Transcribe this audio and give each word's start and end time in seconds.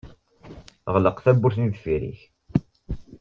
Ɣleq 0.93 1.17
tawwurt-nni 1.23 1.67
deffir-k. 1.73 2.19